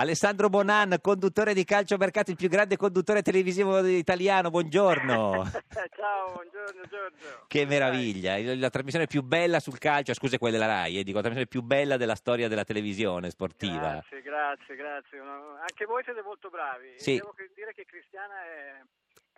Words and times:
Alessandro 0.00 0.48
Bonan, 0.48 0.96
conduttore 1.02 1.52
di 1.52 1.62
Calcio 1.62 1.98
Mercato, 1.98 2.30
il 2.30 2.38
più 2.38 2.48
grande 2.48 2.78
conduttore 2.78 3.20
televisivo 3.20 3.86
italiano, 3.86 4.48
buongiorno. 4.48 5.44
Ciao, 5.94 6.32
buongiorno 6.32 6.86
Giorgio. 6.88 7.44
Che 7.46 7.66
meraviglia, 7.66 8.38
la, 8.56 8.70
trasmissione 8.70 9.06
più 9.06 9.20
bella 9.20 9.60
sul 9.60 9.76
calcio, 9.76 10.14
scusa 10.14 10.38
quella 10.38 10.56
della 10.56 10.72
RAI, 10.72 11.00
eh, 11.00 11.04
dico 11.04 11.16
la 11.18 11.24
trasmissione 11.24 11.48
più 11.48 11.60
bella 11.60 11.98
della 11.98 12.14
storia 12.14 12.48
della 12.48 12.64
televisione 12.64 13.28
sportiva. 13.28 14.00
Grazie, 14.00 14.22
grazie, 14.22 14.74
grazie. 14.74 15.18
Anche 15.18 15.84
voi 15.84 16.02
siete 16.02 16.22
molto 16.22 16.48
bravi. 16.48 16.94
Sì. 16.96 17.16
Devo 17.16 17.34
dire 17.54 17.74
che 17.74 17.84
Cristiana 17.84 18.42
è, 18.42 18.80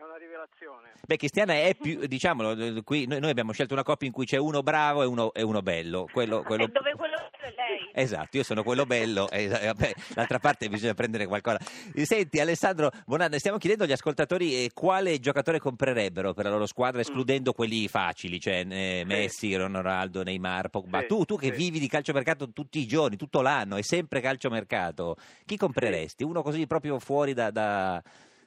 è 0.02 0.04
una 0.04 0.16
rivelazione. 0.16 0.92
Beh, 1.06 1.16
Cristiana 1.16 1.54
è 1.54 1.76
più, 1.76 2.06
diciamolo, 2.06 2.50
eh, 2.52 2.82
qui 2.82 3.06
noi, 3.06 3.20
noi 3.20 3.30
abbiamo 3.30 3.52
scelto 3.52 3.74
una 3.74 3.84
coppia 3.84 4.06
in 4.06 4.12
cui 4.12 4.26
c'è 4.26 4.36
uno 4.36 4.62
bravo 4.62 5.02
e 5.02 5.06
uno, 5.06 5.32
e 5.32 5.42
uno 5.42 5.62
bello. 5.62 6.08
Quello, 6.12 6.42
quello- 6.42 6.64
E 6.64 6.68
dove 6.68 6.92
quello 6.94 7.14
è 7.14 7.46
lei? 7.54 7.90
Esatto, 7.94 8.36
io 8.36 8.42
sono 8.42 8.62
quello 8.64 8.84
bello 8.84 9.30
e 9.30 9.44
e, 9.44 9.48
vabbè, 9.48 9.92
d'altra 10.14 10.38
parte 10.38 10.68
bisogna 10.68 10.94
prendere 10.94 11.26
qualcosa. 11.26 11.58
Senti 11.94 12.40
Alessandro 12.40 12.90
Bonan, 13.07 13.32
stiamo 13.38 13.58
chiedendo 13.58 13.84
agli 13.84 13.93
ascoltatori 13.93 14.64
eh, 14.64 14.70
quale 14.72 15.18
giocatore 15.20 15.58
comprerebbero 15.58 16.32
per 16.32 16.44
la 16.46 16.50
loro 16.50 16.66
squadra, 16.66 17.00
escludendo 17.00 17.52
quelli 17.52 17.86
facili, 17.88 18.40
cioè 18.40 18.64
eh, 18.68 19.02
Messi, 19.07 19.54
Ronaldo, 19.54 20.22
Neymar, 20.22 20.68
Pogba. 20.68 21.00
Sì, 21.00 21.07
tu, 21.07 21.24
tu 21.24 21.36
che 21.36 21.50
sì. 21.50 21.57
vivi 21.57 21.79
di 21.79 21.88
calciomercato 21.88 22.50
tutti 22.52 22.79
i 22.80 22.86
giorni, 22.86 23.16
tutto 23.16 23.40
l'anno, 23.40 23.76
è 23.76 23.82
sempre 23.82 24.21
calciomercato, 24.21 25.16
chi 25.44 25.57
compreresti? 25.57 26.24
Uno 26.24 26.43
così 26.43 26.66
proprio 26.66 26.98
fuori 26.98 27.34
da- 27.34 27.50
da, 27.50 28.02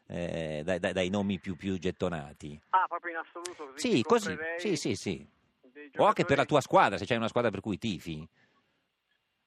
eh, 0.08 0.62
dai- 0.64 0.80
dai- 0.80 0.94
dai 0.94 1.09
nomi 1.09 1.40
più, 1.40 1.55
più 1.55 1.77
gettonati? 1.77 2.59
Ah, 2.70 2.86
proprio 2.88 3.12
in 3.12 3.18
assoluto 3.18 3.72
così. 3.72 3.91
Sì, 3.91 4.04
così, 4.04 4.38
sì, 4.58 4.76
sì, 4.76 4.96
sì. 4.96 5.27
O 5.98 6.05
anche 6.05 6.26
per 6.26 6.38
la 6.38 6.46
tua 6.46 6.62
squadra, 6.62 6.98
se 6.98 7.05
c'hai 7.05 7.18
una 7.18 7.27
squadra 7.27 7.52
per 7.52 7.62
cui 7.62 7.77
tifi. 7.77 8.27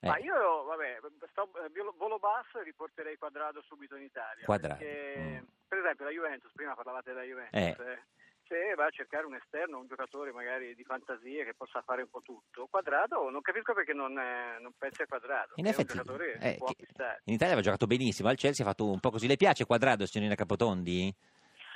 Eh. 0.01 0.07
Ma 0.07 0.19
io, 0.19 0.63
vabbè, 0.65 1.01
sto, 1.31 1.51
eh, 1.65 1.69
volo- 1.75 1.95
volo 1.97 2.19
basso 2.19 2.61
e 2.61 2.65
riporterei 2.65 3.17
Quadrado 3.17 3.61
subito 3.63 3.97
in 3.97 4.05
Italia. 4.05 4.45
Quadrado, 4.45 4.79
perché, 4.79 5.41
mm. 5.41 5.45
Per 5.67 5.79
esempio 5.79 6.05
la 6.05 6.11
Juventus, 6.13 6.53
prima 6.53 6.75
parlavate 6.75 7.13
della 7.13 7.25
Juventus. 7.25 7.61
Eh. 7.61 8.03
Eh, 8.49 8.69
Se 8.69 8.75
va 8.75 8.87
a 8.87 8.91
cercare 8.91 9.27
un 9.27 9.35
esterno, 9.35 9.79
un 9.79 9.87
giocatore 9.87 10.33
magari 10.33 10.75
di 10.75 10.85
fantasia 10.85 11.45
che 11.45 11.55
possa 11.55 11.83
fare 11.83 12.03
un 12.03 12.09
po' 12.11 12.21
tutto, 12.23 12.67
Quadrado 12.71 13.29
non 13.31 13.41
capisco 13.43 13.75
perché 13.75 13.93
non, 13.93 14.17
eh, 14.19 14.59
non 14.61 14.73
pensi 14.79 15.03
a 15.03 15.07
Quadrado. 15.07 15.53
In 15.57 15.67
effetti, 15.67 15.93
è 15.93 15.97
un 15.97 16.03
giocatore 16.03 16.33
eh, 16.35 16.39
che 16.53 16.57
può 16.59 16.67
che- 16.67 16.73
acquistare. 16.73 17.21
in 17.25 17.35
Italia 17.35 17.53
aveva 17.55 17.67
giocato 17.67 17.87
benissimo, 17.87 18.29
al 18.29 18.37
Chelsea 18.37 18.65
ha 18.65 18.69
fatto 18.69 18.91
un 18.91 19.01
po' 19.01 19.11
così. 19.11 19.27
Le 19.27 19.37
piace 19.37 19.67
Quadrado, 19.67 20.07
signorina 20.07 20.35
Capotondi? 20.35 21.15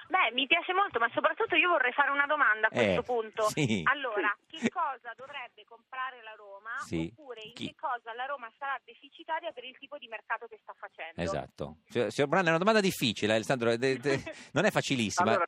Beh, 0.09 0.31
mi 0.35 0.47
piace 0.47 0.75
molto, 0.75 0.99
ma 0.99 1.09
soprattutto 1.15 1.55
io 1.57 1.71
vorrei 1.71 1.93
fare 1.93 2.11
una 2.11 2.27
domanda 2.27 2.67
a 2.67 2.71
questo 2.71 3.01
Eh, 3.01 3.03
punto. 3.03 3.43
sì. 3.49 3.81
Allora, 3.85 4.37
che 4.47 4.69
cosa 4.69 5.11
dovrebbe 5.17 5.65
comprare 5.65 6.21
la 6.23 6.35
Roma? 6.37 6.77
Sì. 6.85 7.09
Oppure 7.17 7.41
in 7.45 7.53
Chi? 7.55 7.69
che 7.69 7.75
cosa 7.81 8.13
la 8.13 8.27
Roma 8.27 8.51
sarà 8.59 8.79
deficitaria 8.85 9.53
per 9.53 9.65
il 9.65 9.79
tipo 9.79 9.97
di 9.97 10.09
mercato 10.09 10.47
che 10.49 10.59
sta 10.61 10.75
facendo? 10.77 11.17
Esatto. 11.23 11.77
Signor 11.87 12.29
Branda, 12.29 12.49
è 12.49 12.51
una 12.51 12.59
domanda 12.59 12.81
difficile, 12.81 13.33
Alessandro, 13.35 13.71
eh, 13.71 13.79
de- 13.79 13.97
de- 13.99 14.21
non 14.53 14.67
è 14.67 14.71
facilissima. 14.71 15.31
Allora, 15.31 15.47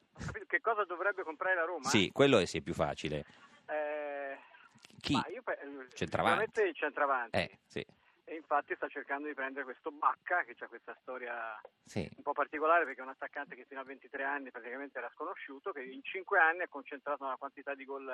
dovrebbe 1.04 1.22
comprare 1.22 1.54
la 1.54 1.64
Roma? 1.64 1.88
Sì, 1.88 2.10
quello 2.12 2.38
è 2.38 2.46
sì, 2.46 2.58
è 2.58 2.60
più 2.62 2.72
facile. 2.72 3.24
Eh, 3.66 4.38
Chi? 5.00 5.12
ma 5.12 5.26
io 5.28 5.42
pe- 5.42 5.58
Centravanti. 5.92 6.62
il 6.62 6.74
centravanti. 6.74 7.36
Eh, 7.36 7.58
sì, 7.66 7.86
E 8.24 8.34
infatti 8.36 8.74
sta 8.74 8.88
cercando 8.88 9.28
di 9.28 9.34
prendere 9.34 9.64
questo 9.64 9.90
Bacca, 9.90 10.44
che 10.44 10.56
ha 10.58 10.66
questa 10.66 10.96
storia 11.02 11.60
sì. 11.84 12.08
un 12.16 12.22
po' 12.22 12.32
particolare 12.32 12.84
perché 12.84 13.00
è 13.00 13.04
un 13.04 13.10
attaccante 13.10 13.54
che 13.54 13.66
fino 13.66 13.80
a 13.80 13.84
23 13.84 14.22
anni 14.24 14.50
praticamente 14.50 14.96
era 14.98 15.10
sconosciuto, 15.12 15.72
che 15.72 15.82
in 15.82 16.02
5 16.02 16.38
anni 16.38 16.62
ha 16.62 16.68
concentrato 16.68 17.24
una 17.24 17.36
quantità 17.36 17.74
di 17.74 17.84
gol 17.84 18.08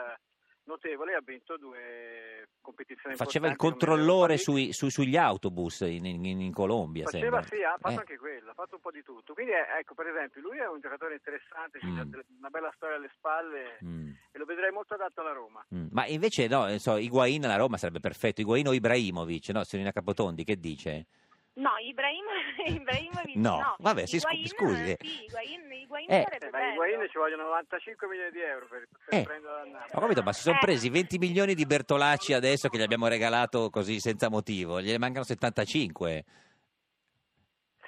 notevole 0.64 1.14
ha 1.14 1.20
vinto 1.24 1.56
due 1.56 2.48
competizioni 2.60 3.16
Faceva 3.16 3.48
il 3.48 3.56
controllore 3.56 4.36
sui, 4.36 4.72
sui- 4.72 4.90
sugli 4.90 5.16
autobus 5.16 5.80
in, 5.80 6.04
in- 6.04 6.24
in 6.40 6.52
Colombia, 6.52 7.04
Faceva 7.04 7.42
sembra. 7.42 7.42
sì, 7.56 7.62
ha 7.62 7.76
fatto 7.78 7.94
Eh, 7.94 7.98
anche 7.98 8.18
quello, 8.18 8.50
ha 8.50 8.54
fatto 8.54 8.74
un 8.76 8.80
po' 8.80 8.90
di 8.90 9.02
tutto. 9.02 9.34
Quindi 9.34 9.52
eh, 9.52 9.78
ecco, 9.80 9.94
per 9.94 10.06
esempio, 10.08 10.40
lui 10.42 10.58
è 10.58 10.68
un 10.68 10.80
giocatore 10.80 11.14
interessante, 11.14 11.78
Mm. 11.84 12.12
una 12.38 12.50
bella 12.50 12.70
storia 12.76 12.96
alle 12.96 13.10
spalle 13.14 13.78
mm, 13.84 14.10
e 14.32 14.38
lo 14.38 14.44
vedrei 14.44 14.70
molto 14.70 14.94
adatto 14.94 15.20
alla 15.22 15.32
Roma. 15.32 15.64
mm. 15.74 15.86
Ma 15.90 16.06
invece 16.06 16.46
no, 16.46 16.68
eh, 16.68 16.78
so, 16.78 16.96
Higuain 16.96 17.44
alla 17.44 17.56
Roma 17.56 17.76
sarebbe 17.78 18.00
perfetto. 18.00 18.40
Higuain 18.40 18.66
o 18.68 18.72
Ibrahimovic, 18.72 19.48
no, 19.50 19.64
signorina 19.64 19.92
Capotondi, 19.92 20.44
che 20.44 20.58
dice? 20.60 21.06
No, 21.54 21.76
Ibrahim, 21.78 22.24
Ibrahimovic 22.80 23.34
No, 23.36 23.58
no. 23.58 23.76
vabbè, 23.80 24.06
si 24.06 24.16
Higuain, 24.16 24.46
scusi, 24.46 24.90
eh. 24.92 24.96
Sì, 25.00 25.24
Higuain, 25.24 25.72
Higuain 25.72 26.10
Eh. 26.10 26.26
bello. 26.50 26.72
Higuain 26.72 27.08
ci 27.10 27.18
vogliono 27.18 27.42
95 27.44 28.06
milioni 28.08 28.30
di 28.30 28.40
euro 28.40 28.66
per, 28.68 28.86
per 29.04 29.18
Eh. 29.18 29.22
prenderlo 29.24 29.56
Napoli. 29.66 29.90
Ho 29.94 30.00
capito, 30.00 30.22
ma 30.22 30.32
si 30.32 30.42
sono 30.42 30.56
Eh. 30.56 30.60
presi 30.60 30.88
20 30.88 31.18
milioni 31.18 31.54
di 31.54 31.66
Bertolacci 31.66 32.32
adesso 32.32 32.68
che 32.68 32.78
gli 32.78 32.82
abbiamo 32.82 33.08
regalato 33.08 33.68
così 33.68 33.98
senza 33.98 34.30
motivo, 34.30 34.80
gliene 34.80 34.98
mancano 34.98 35.24
75. 35.24 36.24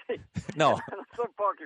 Sì. 0.06 0.20
No. 0.56 0.76
non 0.92 1.06
sono 1.14 1.32
pochi. 1.34 1.64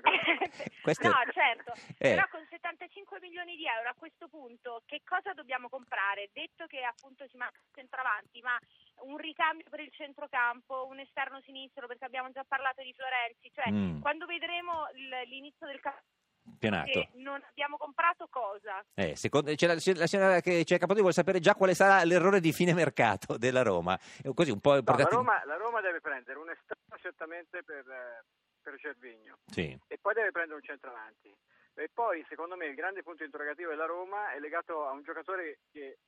Questo- 0.83 1.09
No, 1.09 1.15
certo, 1.33 1.73
Eh. 1.99 2.15
però 2.15 2.23
con 2.31 2.47
75 2.49 3.19
milioni 3.21 3.57
di 3.57 3.65
euro 3.67 3.89
a 3.89 3.95
questo 3.99 4.29
punto 4.29 4.83
che 4.87 5.01
cosa 5.05 5.33
dobbiamo 5.33 5.69
comprare? 5.69 6.29
Detto 6.33 6.67
che 6.67 6.83
appunto 6.85 7.27
ci 7.27 7.37
manca 7.37 7.59
il 7.59 7.71
centravanti, 7.75 8.41
ma 8.43 8.57
un 9.03 9.17
ricambio 9.19 9.65
per 9.69 9.81
il 9.81 9.91
centrocampo, 9.93 10.87
un 10.87 10.99
esterno 11.01 11.41
sinistro, 11.43 11.87
perché 11.87 12.05
abbiamo 12.05 12.31
già 12.31 12.45
parlato 12.47 12.83
di 12.83 12.93
Florenzi, 12.95 13.51
cioè 13.55 13.71
Mm. 13.71 14.01
quando 14.01 14.27
vedremo 14.27 14.87
l'inizio 15.27 15.67
del 15.67 15.81
campionato 15.81 17.09
non 17.15 17.43
abbiamo 17.51 17.77
comprato 17.77 18.29
cosa? 18.31 18.85
Eh, 18.95 19.17
secondo, 19.17 19.53
c'è 19.55 19.67
la, 19.67 19.75
la 19.75 20.07
signora 20.07 20.41
che 20.41 20.63
c'è 20.65 20.75
Capotondi 20.75 21.01
vuole 21.01 21.13
sapere 21.15 21.41
già 21.41 21.55
quale 21.55 21.75
sarà 21.75 22.03
l'errore 22.05 22.41
di 22.41 22.53
fine 22.53 22.73
mercato 22.73 23.37
della 23.37 23.63
Roma. 23.63 23.99
E 24.23 24.33
Così 24.33 24.51
un 24.51 24.61
po' 24.61 24.75
No, 24.75 24.83
la, 24.85 25.05
Roma, 25.05 25.45
la 25.45 25.57
Roma 25.57 25.81
deve 25.81 26.01
prendere 26.01 26.39
un 26.39 26.51
esterno 26.51 26.97
certamente 27.01 27.63
per, 27.65 27.85
eh, 27.89 28.25
per 28.63 28.79
Cervigno 28.79 29.39
Sì. 29.47 29.77
e 29.89 29.99
poi 29.99 30.15
deve 30.15 30.31
prendere 30.31 30.57
un 30.59 30.65
centravanti. 30.65 31.35
E 31.79 31.91
poi, 31.93 32.25
secondo 32.29 32.57
me, 32.57 32.67
il 32.67 32.75
grande 32.75 33.03
punto 33.03 33.23
interrogativo 33.23 33.69
della 33.69 33.85
Roma 33.85 34.33
è 34.33 34.39
legato 34.39 34.87
a 34.87 34.93
un 34.93 35.03
giocatore 35.03 35.59
che, 35.71 35.99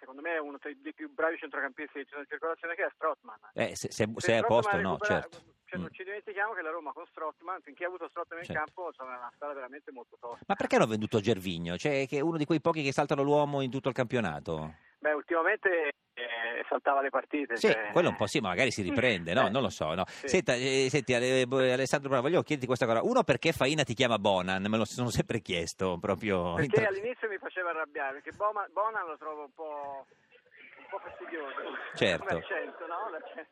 secondo 0.00 0.20
me, 0.22 0.34
è 0.34 0.38
uno 0.40 0.58
dei 0.60 0.94
più 0.94 1.12
bravi 1.12 1.36
centrocampisti 1.38 1.92
che 1.92 2.02
ci 2.04 2.10
sono 2.10 2.22
in 2.22 2.26
circolazione, 2.28 2.74
che 2.74 2.84
è 2.84 2.90
Strottman. 2.94 3.38
Eh, 3.54 3.76
se, 3.76 3.92
se- 3.92 4.08
Se 4.16 4.32
è 4.32 4.36
a 4.38 4.42
posto 4.42 4.70
Strootman 4.74 4.82
no, 4.82 4.90
recupera- 4.98 5.20
certo. 5.20 5.38
cioè, 5.38 5.78
Mm. 5.78 5.82
Non 5.82 5.92
ci 5.92 6.02
dimentichiamo 6.02 6.52
che 6.52 6.62
la 6.62 6.70
Roma 6.70 6.92
con 6.92 7.06
Strottman, 7.06 7.60
finché 7.62 7.84
ha 7.84 7.86
avuto 7.86 8.08
Strottman 8.08 8.40
in 8.40 8.44
Certo. 8.46 8.60
campo, 8.64 8.86
insomma, 8.88 9.14
è 9.14 9.18
una 9.18 9.30
squadra 9.32 9.54
veramente 9.54 9.92
molto 9.92 10.16
tosta. 10.18 10.44
Ma 10.48 10.56
perché 10.56 10.74
hanno 10.74 10.86
venduto 10.88 11.20
Gervigno? 11.20 11.76
Cioè, 11.76 12.06
che 12.08 12.16
è 12.16 12.20
uno 12.20 12.38
di 12.38 12.44
quei 12.44 12.60
pochi 12.60 12.82
che 12.82 12.90
saltano 12.92 13.22
l'uomo 13.22 13.60
in 13.60 13.70
tutto 13.70 13.88
il 13.88 13.94
campionato? 13.94 14.74
Beh, 14.98 15.12
ultimamente 15.12 15.92
eh, 16.20 16.64
saltava 16.68 17.00
le 17.02 17.10
partite. 17.10 17.56
Sì, 17.56 17.68
cioè- 17.68 17.90
quello 17.92 18.10
un 18.10 18.16
po' 18.16 18.26
sì, 18.26 18.40
ma 18.40 18.48
magari 18.48 18.70
si 18.70 18.82
riprende, 18.82 19.32
no? 19.34 19.46
Eh. 19.46 19.50
Non 19.50 19.62
lo 19.62 19.68
so, 19.70 19.94
no. 19.94 20.04
Sì. 20.06 20.28
Senta, 20.28 20.54
eh, 20.54 20.86
senti, 20.90 21.12
eh, 21.12 21.46
Alessandro 21.72 22.08
Bravo, 22.08 22.22
voglio 22.28 22.42
chiederti 22.42 22.66
questa 22.66 22.86
cosa. 22.86 23.02
Uno, 23.02 23.22
perché 23.24 23.52
Faina 23.52 23.82
ti 23.82 23.94
chiama 23.94 24.18
Bonan? 24.18 24.64
Me 24.68 24.76
lo 24.76 24.84
sono 24.84 25.10
sempre 25.10 25.40
chiesto, 25.40 25.98
proprio... 26.00 26.54
Perché 26.54 26.80
intra- 26.80 26.88
all'inizio 26.88 27.28
mi 27.28 27.38
faceva 27.38 27.70
arrabbiare, 27.70 28.20
perché 28.20 28.32
Boma- 28.32 28.66
Bonan 28.72 29.06
lo 29.06 29.16
trovo 29.18 29.42
un 29.44 29.54
po', 29.54 30.06
un 30.78 30.86
po' 30.90 30.98
fastidioso. 30.98 31.56
Certo. 31.94 32.24
Come 32.28 32.40
accento, 32.40 32.86
no? 32.86 33.10
L'accento. 33.10 33.48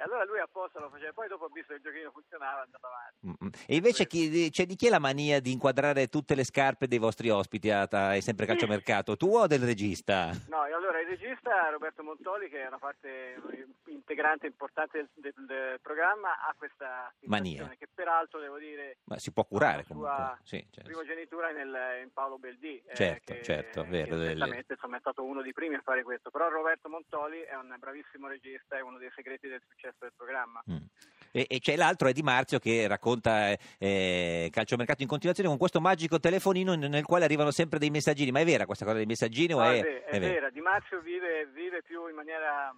E 0.00 0.02
allora 0.02 0.24
lui 0.24 0.38
apposta 0.40 0.80
lo 0.80 0.88
faceva, 0.88 1.12
poi 1.12 1.28
dopo 1.28 1.44
ho 1.44 1.48
visto 1.52 1.74
che 1.74 1.74
il 1.74 1.82
giochino 1.82 2.10
funzionava, 2.10 2.60
è 2.60 2.64
andato 2.64 2.86
avanti. 2.86 3.26
Mm, 3.26 3.46
mm. 3.46 3.50
E 3.66 3.74
invece 3.76 4.06
chi, 4.06 4.48
c'è 4.48 4.64
di 4.64 4.74
chi 4.74 4.86
è 4.86 4.88
la 4.88 4.98
mania 4.98 5.40
di 5.40 5.52
inquadrare 5.52 6.06
tutte 6.08 6.34
le 6.34 6.42
scarpe 6.44 6.88
dei 6.88 6.96
vostri 6.96 7.28
ospiti 7.28 7.68
a, 7.70 7.86
a, 7.90 8.14
è 8.14 8.20
sempre 8.20 8.46
calciomercato? 8.46 9.18
Tu 9.18 9.28
o 9.36 9.46
del 9.46 9.60
regista? 9.60 10.30
No, 10.48 10.64
e 10.64 10.72
allora 10.72 11.00
il 11.02 11.06
regista 11.06 11.68
Roberto 11.68 12.02
Montoli, 12.02 12.48
che 12.48 12.62
è 12.62 12.66
una 12.66 12.78
parte 12.78 13.36
integrante 13.88 14.46
importante 14.46 14.96
del, 14.98 15.32
del- 15.34 15.44
del 15.46 15.80
programma, 15.82 16.30
ha 16.48 16.54
questa 16.56 17.12
Mania. 17.26 17.68
che 17.78 17.86
peraltro 17.92 18.40
devo 18.40 18.56
dire 18.56 18.98
Ma 19.04 19.18
si 19.18 19.32
può 19.32 19.44
curare 19.44 19.78
la 19.78 19.84
comunque. 19.86 20.38
Sì, 20.44 20.66
certo. 20.70 20.88
primogenitura 20.88 21.50
nel- 21.50 22.02
in 22.04 22.10
Paolo 22.12 22.38
Beldì. 22.38 22.82
eh, 22.86 22.94
Certo, 22.94 23.34
che- 23.34 23.42
certo, 23.42 23.84
vero, 23.84 24.16
che 24.16 24.16
delle- 24.16 24.64
insomma, 24.66 24.96
è 24.96 25.00
stato 25.00 25.22
uno 25.24 25.42
dei 25.42 25.52
primi 25.52 25.74
a 25.74 25.80
fare 25.82 26.02
questo. 26.02 26.30
Però 26.30 26.48
Roberto 26.48 26.88
Montoli 26.88 27.40
è 27.42 27.54
un 27.54 27.74
bravissimo 27.78 28.28
regista, 28.28 28.76
è 28.76 28.80
uno 28.80 28.96
dei 28.96 29.10
segreti 29.14 29.46
del 29.48 29.60
successo 29.68 29.88
del 29.98 30.12
programma. 30.16 30.62
Mm. 30.70 30.76
E, 31.32 31.46
e 31.48 31.58
c'è 31.60 31.76
l'altro 31.76 32.08
è 32.08 32.12
Di 32.12 32.22
Marzio 32.22 32.58
che 32.58 32.88
racconta 32.88 33.56
eh, 33.78 34.48
calciomercato 34.50 35.02
in 35.02 35.08
continuazione 35.08 35.48
con 35.48 35.58
questo 35.58 35.80
magico 35.80 36.18
telefonino 36.18 36.74
nel 36.74 37.04
quale 37.04 37.24
arrivano 37.24 37.50
sempre 37.52 37.78
dei 37.78 37.90
messaggini. 37.90 38.30
Ma 38.32 38.40
è 38.40 38.44
vera 38.44 38.66
questa 38.66 38.84
cosa 38.84 38.96
dei 38.96 39.06
messaggini 39.06 39.52
o 39.54 39.58
No, 39.58 39.70
è, 39.70 39.80
è, 39.80 40.04
è 40.04 40.04
è 40.16 40.18
vera? 40.20 40.32
vera, 40.34 40.50
Di 40.50 40.60
Marzio 40.60 41.00
vive, 41.00 41.46
vive 41.54 41.82
più 41.82 42.08
in 42.08 42.14
maniera 42.16 42.74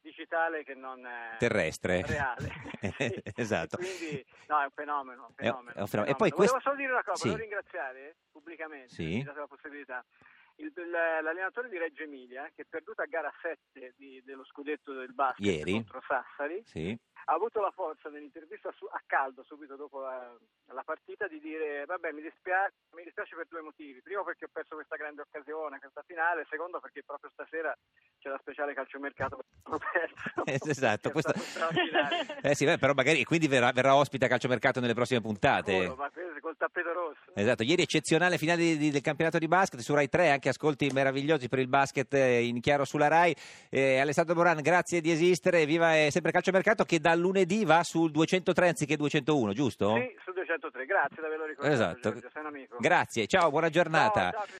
digitale 0.00 0.64
che 0.64 0.74
non 0.74 1.04
eh, 1.04 1.36
Terrestre. 1.38 2.02
reale. 2.06 2.50
Esatto. 3.36 3.76
Quindi, 3.76 4.24
no, 4.48 4.60
è 4.60 4.64
un 4.64 4.70
fenomeno. 4.74 5.26
un 5.28 5.34
È 5.36 5.48
un- 5.48 5.54
fenomeno, 5.54 5.72
è 5.72 5.76
un 5.76 5.82
un 5.82 5.86
fenomeno. 5.86 5.86
E 5.86 5.86
fenomeno. 5.88 6.16
poi 6.16 6.30
Volevo 6.30 6.36
questo- 6.52 6.60
solo 6.60 6.76
dire 6.76 6.92
una 6.92 7.04
cosa, 7.04 7.16
sì. 7.22 7.28
volevo 7.28 7.42
ringraziare 7.48 8.16
pubblicamente, 8.32 8.88
Sì. 8.88 9.04
mi 9.04 9.22
date 9.22 9.38
la 9.38 9.46
possibilità, 9.46 10.04
il- 10.56 10.72
l'allenatore 10.90 11.68
di 11.68 11.78
Reggio 11.78 12.02
Emilia, 12.02 12.50
che 12.54 12.62
è 12.62 12.66
perduto 12.68 13.02
a 13.02 13.06
gara 13.06 13.32
7 13.40 13.94
di- 13.96 14.22
dello 14.24 14.44
scudetto 14.44 14.92
del 14.92 15.12
basket 15.14 15.44
Ieri? 15.44 15.72
contro 15.72 16.02
Sassari, 16.06 16.62
Sì. 16.66 16.96
ha 17.26 17.32
avuto 17.34 17.60
la 17.60 17.70
forza 17.70 18.08
nell'intervista 18.08 18.70
su- 18.72 18.86
a 18.90 19.00
caldo 19.06 19.42
subito 19.44 19.76
dopo 19.76 20.00
la, 20.00 20.34
la 20.72 20.82
partita 20.82 21.28
di 21.28 21.38
dire 21.40 21.84
vabbè 21.84 22.10
mi 22.12 22.20
dispiace, 22.22 22.74
mi 22.96 23.04
dispiace 23.04 23.36
per 23.36 23.46
due 23.48 23.60
motivi 23.62 24.00
primo 24.02 24.24
perché 24.24 24.46
ho 24.46 24.48
perso 24.52 24.74
questa 24.74 24.96
grande 24.96 25.22
occasione 25.22 25.78
questa 25.78 26.02
finale 26.02 26.46
secondo 26.50 26.80
perché 26.80 27.02
proprio 27.04 27.30
stasera 27.30 27.76
c'è 28.18 28.28
la 28.28 28.38
speciale 28.38 28.74
calciomercato 28.74 29.38
perso 29.92 30.42
Eh, 30.44 30.58
esatto, 30.70 31.10
questo-. 31.10 31.32
Eh 32.42 32.54
sì, 32.54 32.64
beh, 32.64 32.78
però 32.78 32.92
magari 32.94 33.22
quindi 33.24 33.46
verrà, 33.46 33.70
verrà 33.72 33.94
ospite 33.94 34.24
a 34.24 34.28
calciomercato 34.28 34.80
nelle 34.80 34.94
prossime 34.94 35.20
puntate. 35.20 35.72
Sicuro, 35.72 35.94
col 36.42 36.56
tappeto 36.58 36.92
rosso 36.92 37.20
Esatto, 37.34 37.62
ieri 37.62 37.82
eccezionale 37.82 38.36
finale 38.36 38.60
di- 38.60 38.76
di- 38.76 38.90
del 38.90 39.00
campionato 39.00 39.38
di 39.38 39.46
basket 39.48 39.80
su 39.80 39.94
Rai 39.94 40.08
3, 40.08 40.30
anche 40.30 40.48
ascolti 40.50 40.90
meravigliosi 40.92 41.48
per 41.48 41.60
il 41.60 41.68
basket 41.68 42.12
eh, 42.12 42.42
in 42.44 42.60
chiaro 42.60 42.84
sulla 42.84 43.08
Rai. 43.08 43.34
Eh, 43.70 43.98
Alessandro 43.98 44.34
Moran, 44.34 44.60
grazie 44.60 45.00
di 45.00 45.10
esistere, 45.10 45.64
viva 45.64 45.96
eh, 45.96 46.10
sempre 46.10 46.32
Calciomercato 46.32 46.84
che 46.84 46.98
da 47.00 47.14
lunedì 47.14 47.64
va 47.64 47.82
sul 47.84 48.10
203 48.10 48.68
anziché 48.68 48.96
201, 48.96 49.52
giusto? 49.54 49.94
sì 49.96 50.14
su 50.24 50.32
203 50.32 50.84
grazie 50.84 51.16
di 51.20 51.24
averlo 51.24 51.46
ricordato 51.46 51.74
Esatto. 51.74 52.10
Giorgio, 52.10 52.76
Grazie, 52.78 53.26
ciao, 53.26 53.50
buona 53.50 53.68
giornata. 53.70 54.30
Ciao, 54.30 54.32
ciao. 54.32 54.46